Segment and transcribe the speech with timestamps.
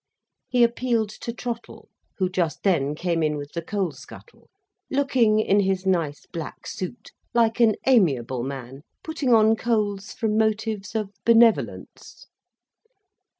[0.47, 4.49] He appealed to Trottle, who just then came in with the coal scuttle,
[4.89, 10.95] looking, in his nice black suit, like an amiable man putting on coals from motives
[10.95, 12.25] of benevolence.